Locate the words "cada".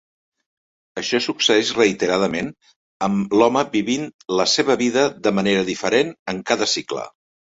6.53-6.69